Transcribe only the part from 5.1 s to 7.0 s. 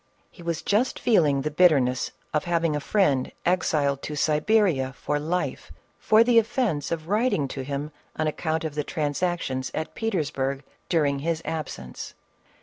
life, for the offence